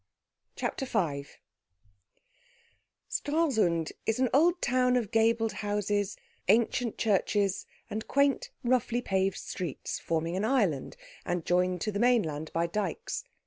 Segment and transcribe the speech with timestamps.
[0.55, 1.27] CHAPTER V
[3.07, 9.99] Stralsund is an old town of gabled houses, ancient churches, and quaint, roughly paved streets,
[9.99, 13.25] forming an island, and joined to the mainland by dikes.